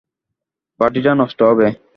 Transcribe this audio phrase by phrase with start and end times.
[0.79, 1.67] Party টা নষ্ট হবে।